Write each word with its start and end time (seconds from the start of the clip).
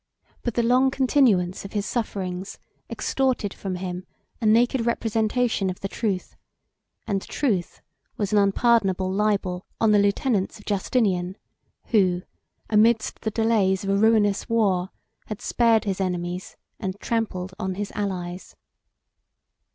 But 0.41 0.55
the 0.55 0.63
long 0.63 0.89
continuance 0.89 1.63
of 1.63 1.73
his 1.73 1.85
sufferings 1.85 2.57
extorted 2.89 3.53
from 3.53 3.75
him 3.75 4.03
a 4.41 4.47
naked 4.47 4.83
representation 4.87 5.69
of 5.69 5.81
the 5.81 5.87
truth; 5.87 6.35
and 7.05 7.21
truth 7.21 7.83
was 8.17 8.31
an 8.33 8.39
unpardonable 8.39 9.11
libel 9.11 9.67
on 9.79 9.91
the 9.91 9.99
lieutenants 9.99 10.57
of 10.57 10.65
Justinian, 10.65 11.37
who, 11.89 12.23
amidst 12.67 13.21
the 13.21 13.29
delays 13.29 13.83
of 13.83 13.91
a 13.91 13.95
ruinous 13.95 14.49
war, 14.49 14.89
had 15.27 15.39
spared 15.39 15.83
his 15.83 16.01
enemies 16.01 16.57
and 16.79 16.99
trampled 16.99 17.53
on 17.59 17.75
his 17.75 17.91
allies. 17.93 18.55